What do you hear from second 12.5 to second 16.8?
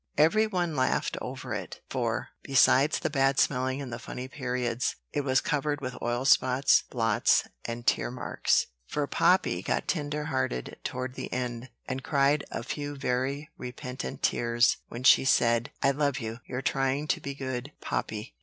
few very repentant tears when she said, "I love you; your